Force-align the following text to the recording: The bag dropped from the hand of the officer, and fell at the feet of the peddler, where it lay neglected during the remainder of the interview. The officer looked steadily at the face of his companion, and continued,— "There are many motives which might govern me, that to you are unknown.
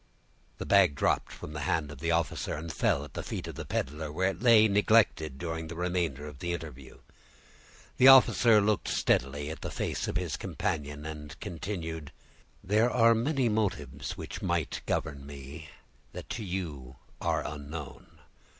The 0.57 0.65
bag 0.65 0.95
dropped 0.95 1.31
from 1.31 1.53
the 1.53 1.59
hand 1.69 1.91
of 1.91 1.99
the 1.99 2.09
officer, 2.09 2.55
and 2.55 2.73
fell 2.73 3.03
at 3.05 3.13
the 3.13 3.21
feet 3.21 3.45
of 3.47 3.53
the 3.53 3.65
peddler, 3.65 4.11
where 4.11 4.31
it 4.31 4.41
lay 4.41 4.67
neglected 4.67 5.37
during 5.37 5.67
the 5.67 5.75
remainder 5.75 6.25
of 6.27 6.39
the 6.39 6.53
interview. 6.53 6.97
The 7.97 8.07
officer 8.07 8.59
looked 8.61 8.87
steadily 8.87 9.51
at 9.51 9.61
the 9.61 9.69
face 9.69 10.07
of 10.07 10.17
his 10.17 10.37
companion, 10.37 11.05
and 11.05 11.39
continued,— 11.39 12.11
"There 12.63 12.89
are 12.89 13.13
many 13.13 13.47
motives 13.47 14.17
which 14.17 14.41
might 14.41 14.81
govern 14.87 15.23
me, 15.23 15.69
that 16.13 16.29
to 16.31 16.43
you 16.43 16.95
are 17.21 17.45
unknown. 17.45 18.07